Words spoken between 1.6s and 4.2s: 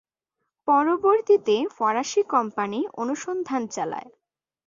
ফরাসি কোম্পানি অনুসন্ধান চালায়।